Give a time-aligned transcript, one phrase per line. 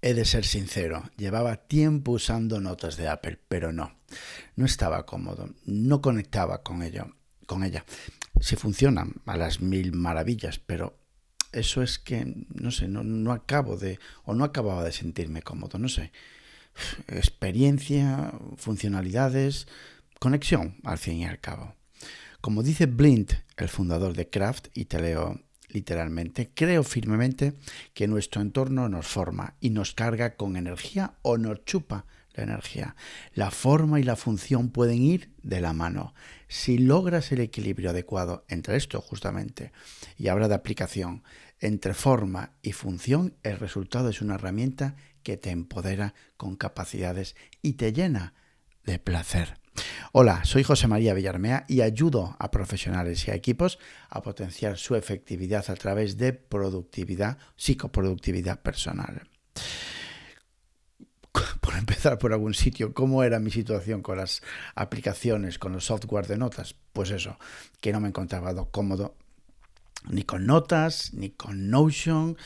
[0.00, 3.96] He de ser sincero, llevaba tiempo usando notas de Apple, pero no,
[4.54, 7.84] no estaba cómodo, no conectaba con ello, con ella.
[8.40, 10.96] Sí funcionan a las mil maravillas, pero
[11.50, 15.78] eso es que, no sé, no, no acabo de, o no acababa de sentirme cómodo,
[15.78, 16.12] no sé.
[17.08, 19.66] Experiencia, funcionalidades,
[20.20, 21.74] conexión, al fin y al cabo.
[22.40, 27.54] Como dice Blind, el fundador de Kraft, y te leo literalmente, creo firmemente
[27.94, 32.96] que nuestro entorno nos forma y nos carga con energía o nos chupa la energía.
[33.34, 36.14] La forma y la función pueden ir de la mano.
[36.46, 39.72] Si logras el equilibrio adecuado entre esto justamente,
[40.16, 41.22] y habla de aplicación,
[41.60, 47.74] entre forma y función, el resultado es una herramienta que te empodera con capacidades y
[47.74, 48.34] te llena
[48.84, 49.58] de placer.
[50.12, 53.78] Hola, soy José María Villarmea y ayudo a profesionales y a equipos
[54.08, 59.28] a potenciar su efectividad a través de productividad, psicoproductividad personal.
[61.60, 64.42] Por empezar por algún sitio, ¿cómo era mi situación con las
[64.74, 66.74] aplicaciones, con los software de notas?
[66.92, 67.38] Pues eso,
[67.80, 69.14] que no me encontraba cómodo
[70.08, 72.36] ni con notas, ni con Notion,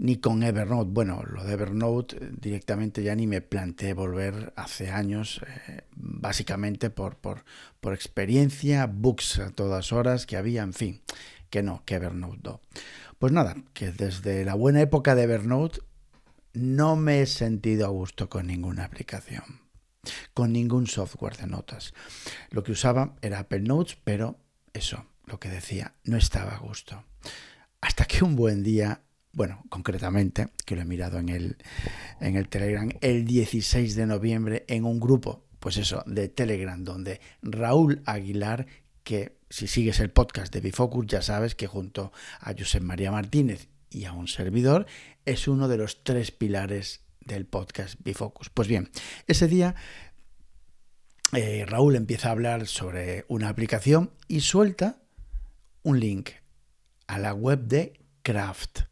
[0.00, 0.90] ni con Evernote.
[0.90, 6.88] Bueno, lo de Evernote eh, directamente ya ni me planteé volver hace años, eh, básicamente
[6.88, 7.44] por, por,
[7.80, 11.02] por, experiencia, books a todas horas que había, en fin,
[11.50, 12.60] que no, que Evernote no.
[13.18, 15.80] Pues nada, que desde la buena época de Evernote
[16.54, 19.60] no me he sentido a gusto con ninguna aplicación,
[20.32, 21.92] con ningún software de notas.
[22.48, 24.38] Lo que usaba era Apple Notes, pero
[24.72, 27.04] eso, lo que decía, no estaba a gusto.
[27.82, 31.56] Hasta que un buen día bueno, concretamente, que lo he mirado en el,
[32.20, 37.20] en el Telegram, el 16 de noviembre en un grupo, pues eso, de Telegram, donde
[37.42, 38.66] Raúl Aguilar,
[39.04, 43.68] que si sigues el podcast de Bifocus ya sabes que junto a José María Martínez
[43.90, 44.86] y a un servidor
[45.24, 48.50] es uno de los tres pilares del podcast Bifocus.
[48.50, 48.90] Pues bien,
[49.26, 49.74] ese día
[51.32, 55.00] eh, Raúl empieza a hablar sobre una aplicación y suelta
[55.82, 56.30] un link
[57.06, 58.89] a la web de Craft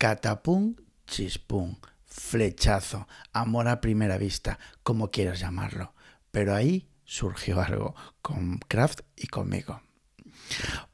[0.00, 5.92] catapum, chispum, flechazo, amor a primera vista, como quieras llamarlo.
[6.30, 9.82] Pero ahí surgió algo con Kraft y conmigo.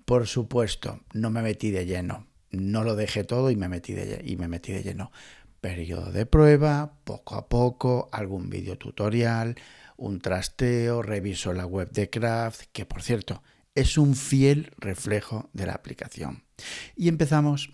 [0.05, 2.27] Por supuesto, no me metí de lleno.
[2.51, 5.13] No lo dejé todo y me metí de, y me metí de lleno.
[5.61, 9.55] Periodo de prueba, poco a poco, algún video tutorial,
[9.97, 13.45] un trasteo, reviso la web de Kraft, que por cierto
[13.77, 16.43] es un fiel reflejo de la aplicación.
[16.97, 17.71] Y empezamos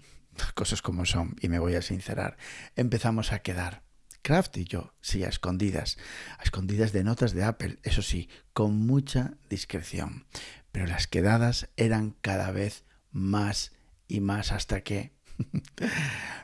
[0.54, 2.36] cosas como son, y me voy a sincerar,
[2.76, 3.82] empezamos a quedar.
[4.22, 5.98] Kraft y yo, sí, a escondidas,
[6.38, 10.26] a escondidas de notas de Apple, eso sí, con mucha discreción.
[10.70, 13.72] Pero las quedadas eran cada vez más
[14.06, 15.12] y más hasta que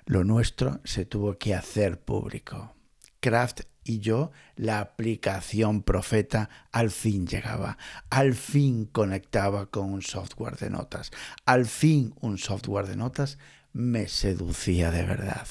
[0.06, 2.74] lo nuestro se tuvo que hacer público.
[3.20, 7.78] Kraft y yo, la aplicación Profeta al fin llegaba,
[8.10, 11.10] al fin conectaba con un software de notas,
[11.46, 13.38] al fin un software de notas
[13.78, 15.46] me seducía de verdad.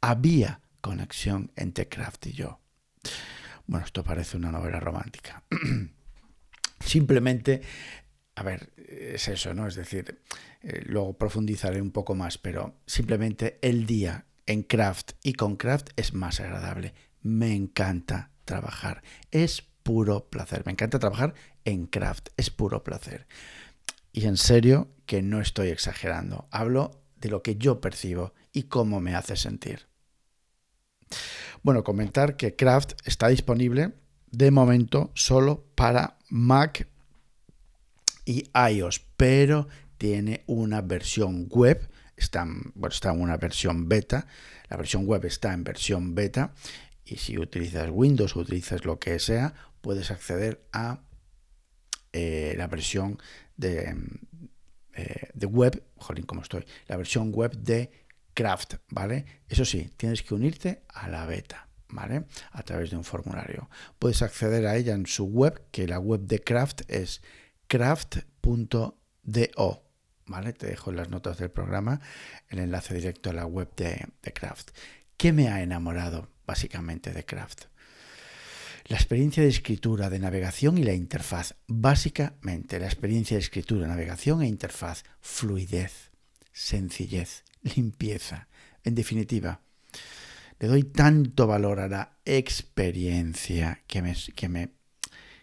[0.00, 2.58] Había conexión entre Kraft y yo.
[3.66, 5.44] Bueno, esto parece una novela romántica.
[6.80, 7.62] Simplemente,
[8.34, 9.68] a ver, es eso, ¿no?
[9.68, 10.20] Es decir,
[10.62, 15.90] eh, luego profundizaré un poco más, pero simplemente el día en Kraft y con Kraft
[15.94, 16.92] es más agradable.
[17.22, 19.04] Me encanta trabajar.
[19.30, 20.64] Es puro placer.
[20.66, 22.30] Me encanta trabajar en Kraft.
[22.36, 23.28] Es puro placer.
[24.12, 26.48] Y en serio que no estoy exagerando.
[26.50, 29.86] Hablo de lo que yo percibo y cómo me hace sentir.
[31.62, 33.94] Bueno, comentar que Craft está disponible
[34.30, 36.86] de momento solo para Mac
[38.26, 44.26] y iOS, pero tiene una versión web, está, bueno, está en una versión beta,
[44.68, 46.52] la versión web está en versión beta
[47.06, 51.00] y si utilizas Windows o utilizas lo que sea, puedes acceder a
[52.12, 53.18] eh, la versión
[53.56, 53.96] de,
[54.96, 57.90] eh, de web, jolín, como estoy, la versión web de
[58.34, 59.24] Craft, ¿vale?
[59.48, 62.26] Eso sí, tienes que unirte a la beta, ¿vale?
[62.52, 63.70] A través de un formulario.
[63.98, 67.22] Puedes acceder a ella en su web, que la web de Craft es
[67.66, 68.94] craft.do,
[70.26, 70.52] ¿vale?
[70.52, 72.00] Te dejo en las notas del programa
[72.48, 74.70] el enlace directo a la web de, de Craft.
[75.16, 77.66] ¿Qué me ha enamorado básicamente de Craft?
[78.86, 81.54] La experiencia de escritura, de navegación y la interfaz.
[81.66, 85.04] Básicamente, la experiencia de escritura, navegación e interfaz.
[85.22, 86.10] Fluidez,
[86.52, 88.48] sencillez, limpieza.
[88.82, 89.62] En definitiva,
[90.58, 94.74] le doy tanto valor a la experiencia que me, que me,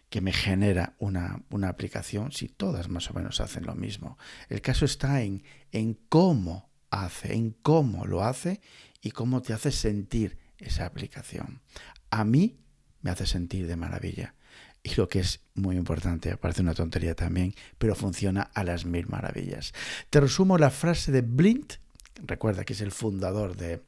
[0.10, 4.20] que me genera una, una, aplicación si todas más o menos hacen lo mismo.
[4.50, 8.62] El caso está en, en cómo hace, en cómo lo hace
[9.02, 11.62] y cómo te hace sentir esa aplicación.
[12.12, 12.61] A mí
[13.02, 14.36] me hace sentir de maravilla.
[14.84, 19.08] Y lo que es muy importante, parece una tontería también, pero funciona a las mil
[19.08, 19.74] maravillas.
[20.10, 21.74] Te resumo la frase de Blint,
[22.26, 23.82] recuerda que es el fundador de,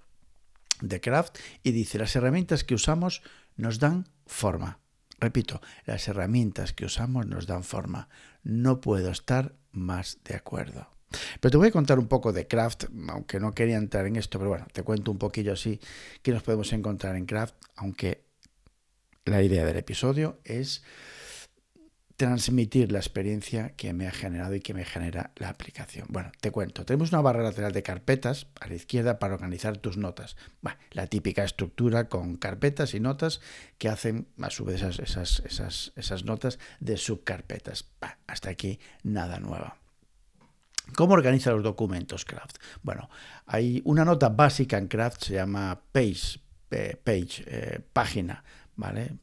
[0.81, 3.24] de Craft, y dice, las herramientas que usamos
[3.56, 4.80] nos dan forma.
[5.19, 8.09] Repito, las herramientas que usamos nos dan forma.
[8.44, 10.89] No puedo estar más de acuerdo.
[11.39, 14.38] Pero te voy a contar un poco de Craft, aunque no quería entrar en esto,
[14.39, 15.80] pero bueno, te cuento un poquillo así
[16.21, 18.22] que nos podemos encontrar en Craft, aunque
[19.25, 20.83] la idea del episodio es
[22.15, 26.05] transmitir la experiencia que me ha generado y que me genera la aplicación.
[26.09, 29.97] Bueno, te cuento, tenemos una barra lateral de carpetas a la izquierda para organizar tus
[29.97, 30.37] notas.
[30.91, 33.41] la típica estructura con carpetas y notas
[33.77, 35.41] que hacen a su vez esas,
[35.95, 37.89] esas, notas de subcarpetas.
[38.27, 39.73] hasta aquí nada nuevo.
[40.95, 42.57] ¿Cómo organiza los documentos Craft?
[42.83, 43.09] Bueno,
[43.45, 46.39] hay una nota básica en Craft, se llama page,
[46.69, 48.43] page eh, página,
[48.75, 49.17] ¿vale?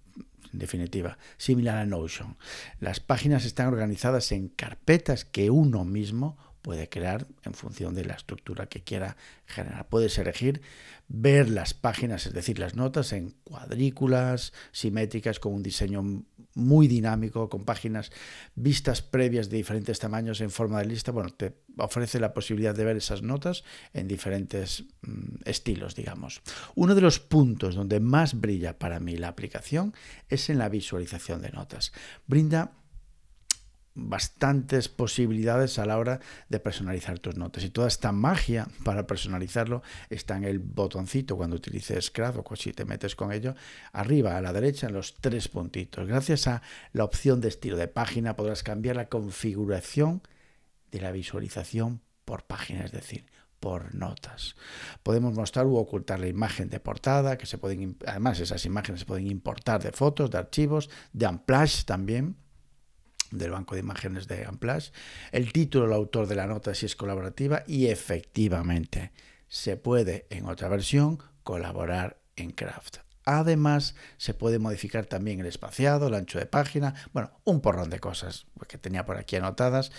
[0.53, 2.37] En definitiva, similar a Notion.
[2.81, 8.15] Las páginas están organizadas en carpetas que uno mismo puede crear en función de la
[8.15, 9.17] estructura que quiera
[9.47, 9.89] generar.
[9.89, 10.63] Puedes elegir
[11.09, 16.25] ver las páginas, es decir, las notas en cuadrículas simétricas con un diseño
[16.55, 18.11] muy dinámico, con páginas
[18.55, 21.13] vistas previas de diferentes tamaños en forma de lista.
[21.13, 26.43] Bueno, te ofrece la posibilidad de ver esas notas en diferentes mm, estilos, digamos.
[26.75, 29.95] Uno de los puntos donde más brilla para mí la aplicación
[30.29, 31.93] es en la visualización de notas.
[32.27, 32.73] Brinda
[33.95, 37.65] bastantes posibilidades a la hora de personalizar tus notas.
[37.65, 42.73] Y toda esta magia para personalizarlo está en el botoncito cuando utilices Craft o si
[42.73, 43.55] te metes con ello,
[43.93, 46.07] arriba a la derecha en los tres puntitos.
[46.07, 50.23] Gracias a la opción de estilo de página podrás cambiar la configuración
[50.91, 53.27] de la visualización por página, es decir,
[53.59, 54.57] por notas.
[55.03, 59.07] Podemos mostrar u ocultar la imagen de portada, que se pueden, además esas imágenes se
[59.07, 62.37] pueden importar de fotos, de archivos, de Amplash también
[63.31, 64.91] del banco de imágenes de Amplash,
[65.33, 69.13] el título, el autor de la nota si es colaborativa y efectivamente
[69.49, 72.99] se puede en otra versión colaborar en Craft.
[73.25, 78.01] Además, se puede modificar también el espaciado, el ancho de página, bueno, un porrón de
[78.01, 79.93] cosas que tenía por aquí anotadas,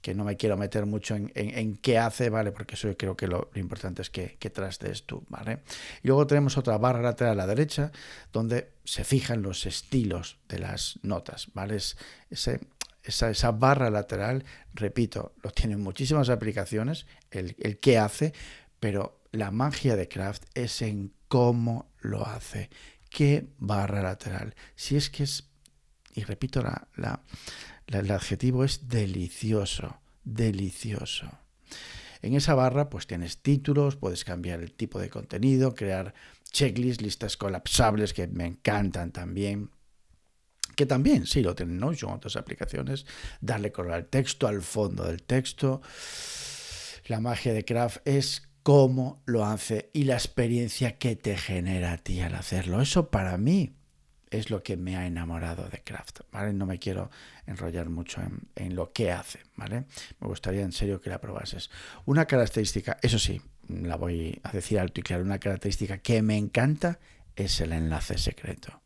[0.00, 2.52] que no me quiero meter mucho en, qué hace, ¿vale?
[2.52, 5.60] Porque eso yo creo que lo, importante es que, que trastes tú, ¿vale?
[6.02, 7.92] Y luego tenemos otra barra lateral a la derecha,
[8.32, 11.76] donde se fijan los estilos de las notas, ¿vale?
[11.76, 12.60] ese,
[13.02, 14.44] esa, esa, barra lateral,
[14.74, 18.32] repito, lo tienen muchísimas aplicaciones, el, el qué hace,
[18.78, 22.70] pero la magia de Craft es en cómo lo hace.
[23.10, 24.54] ¿Qué barra lateral?
[24.74, 25.48] Si es que es,
[26.14, 27.22] y repito, la, la,
[27.98, 31.30] el adjetivo es delicioso, delicioso.
[32.22, 36.14] En esa barra pues tienes títulos, puedes cambiar el tipo de contenido, crear
[36.52, 39.70] checklists, listas colapsables que me encantan también.
[40.76, 43.06] Que también, sí, lo tienen Notion, otras aplicaciones.
[43.40, 45.82] Darle color al texto, al fondo del texto.
[47.06, 51.98] La magia de Craft es cómo lo hace y la experiencia que te genera a
[51.98, 52.80] ti al hacerlo.
[52.80, 53.79] Eso para mí
[54.30, 56.52] es lo que me ha enamorado de Craft, ¿vale?
[56.52, 57.10] No me quiero
[57.46, 58.22] enrollar mucho
[58.54, 59.86] en, lo que hace, ¿vale?
[60.20, 61.70] Me gustaría en serio que la probases.
[62.06, 66.36] Una característica, eso sí, la voy a decir alto y claro, una característica que me
[66.36, 67.00] encanta
[67.36, 68.80] es el enlace secreto.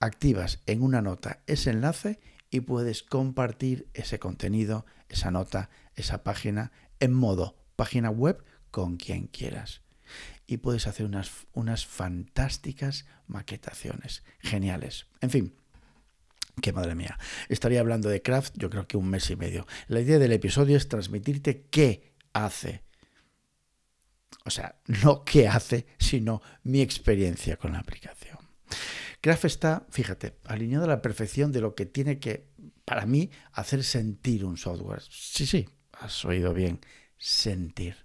[0.00, 2.18] Activas en una nota ese enlace
[2.50, 9.26] y puedes compartir ese contenido, esa nota, esa página en modo página web con quien
[9.28, 9.82] quieras.
[10.46, 14.22] Y puedes hacer unas, unas fantásticas maquetaciones.
[14.40, 15.06] Geniales.
[15.20, 15.54] En fin,
[16.60, 17.18] que madre mía.
[17.48, 19.66] Estaría hablando de Craft yo creo que un mes y medio.
[19.88, 22.82] La idea del episodio es transmitirte qué hace.
[24.44, 28.38] O sea, no qué hace, sino mi experiencia con la aplicación.
[29.20, 32.48] Craft está, fíjate, alineado a la perfección de lo que tiene que,
[32.84, 35.02] para mí, hacer sentir un software.
[35.08, 36.80] Sí, sí, has oído bien,
[37.18, 38.04] sentir.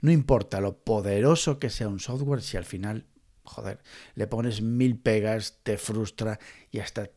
[0.00, 3.06] No importa lo poderoso que sea un software si al final,
[3.44, 3.82] joder,
[4.14, 6.38] le pones mil pegas, te frustra
[6.70, 7.10] y hasta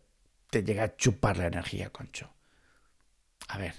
[0.49, 2.29] te llega a chupar la energía, concho.
[3.47, 3.75] A ver,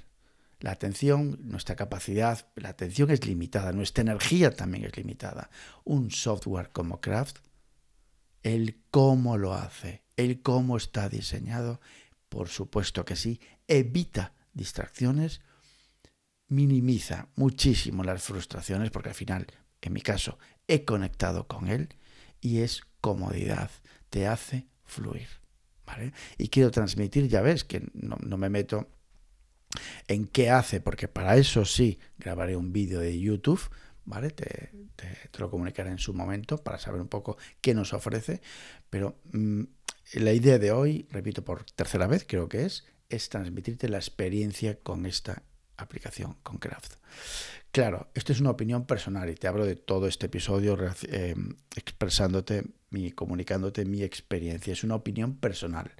[0.61, 5.51] la atención, nuestra capacidad, la atención es limitada, nuestra energía también es limitada.
[5.85, 7.39] Un software como Craft,
[8.43, 11.81] el cómo lo hace, el cómo está diseñado,
[12.29, 15.43] por supuesto que sí, evita distracciones,
[16.49, 19.47] minimiza muchísimo las frustraciones porque al final,
[19.81, 21.97] en mi caso, he conectado con él
[22.41, 23.71] y es comodidad,
[24.11, 25.29] te hace fluir.
[25.87, 26.13] ¿vale?
[26.39, 28.89] Y quiero transmitir, ya ves que no, no me meto
[30.09, 33.69] en qué hace, porque para eso sí grabaré un vídeo de YouTube
[34.05, 34.31] ¿vale?
[34.31, 34.71] Te,
[35.39, 38.41] lo comunicaré en su momento para saber un poco qué nos ofrece,
[38.91, 39.63] pero mm,
[40.15, 44.79] la idea de hoy, repito por tercera vez, creo que es, es transmitirte la experiencia
[44.79, 45.43] con esta
[45.77, 46.95] aplicación, con Craft.
[47.71, 50.79] Claro, esto es una opinión personal y te hablo de todo este episodio
[51.09, 51.35] eh,
[51.75, 54.73] expresándote, mi, comunicándote mi experiencia.
[54.73, 55.93] Es una opinión personal.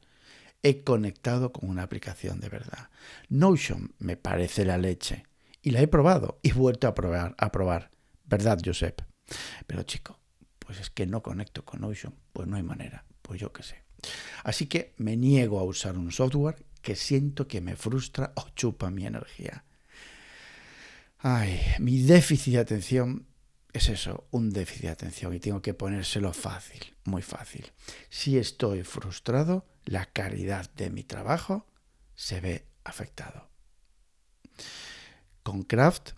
[0.63, 2.91] He conectado con una aplicación de verdad.
[3.29, 5.27] Notion me parece la leche
[5.63, 7.91] y la he probado y vuelto a probar, a probar.
[8.25, 9.03] ¿Verdad, Josep?
[9.67, 10.21] Pero chico,
[10.59, 12.15] pues es que no conecto con Notion.
[12.33, 13.05] Pues no hay manera.
[13.21, 13.83] Pues yo qué sé.
[14.45, 18.91] Así que me niego a usar un software que siento que me frustra o chupa
[18.91, 19.65] mi energía.
[21.19, 23.27] Ay, mi déficit de atención
[23.73, 27.73] es eso, un déficit de atención y tengo que ponérselo fácil, muy fácil.
[28.11, 31.67] Si estoy frustrado, la calidad de mi trabajo
[32.15, 33.49] se ve afectado.
[35.43, 36.11] Con Craft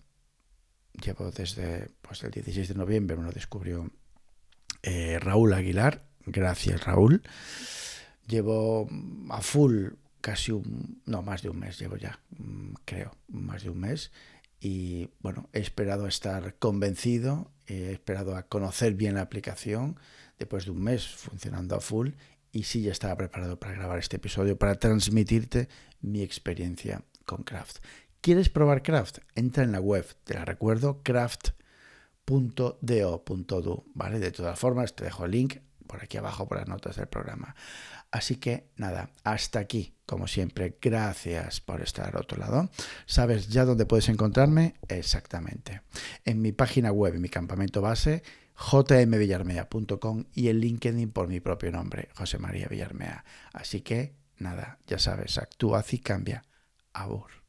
[1.01, 3.89] llevo desde pues, el 16 de noviembre, me lo descubrió
[4.83, 7.23] eh, Raúl Aguilar, gracias Raúl.
[8.27, 8.89] Llevo
[9.29, 9.91] a full
[10.27, 14.11] casi un, no, más de un mes llevo ya, mm, creo, más de un mes
[14.59, 19.97] y bueno, he esperado a estar convencido, he esperado a conocer bien la aplicación
[20.37, 22.09] después de un mes funcionando a full
[22.51, 25.69] y sí ya estaba preparado para grabar este episodio, para transmitirte
[26.01, 27.77] mi experiencia con Craft.
[28.19, 29.19] ¿Quieres probar Craft?
[29.33, 31.55] Entra en la web, te la recuerdo, craft.do.do,
[33.93, 34.19] ¿vale?
[34.19, 37.55] De todas formas, te dejo el link por aquí abajo por las notas del programa.
[38.11, 42.69] Así que nada, hasta aquí, como siempre, gracias por estar al otro lado.
[43.05, 44.75] ¿Sabes ya dónde puedes encontrarme?
[44.87, 45.81] Exactamente.
[46.23, 48.23] En mi página web, en mi campamento base,
[48.55, 53.23] jmvillarmea.com y en LinkedIn por mi propio nombre, José María Villarmea.
[53.53, 56.43] Así que nada, ya sabes, actúa y cambia.
[56.93, 57.46] Abur.